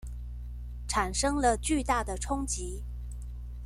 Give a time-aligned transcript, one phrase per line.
[0.87, 2.81] 產生了巨大的衝擊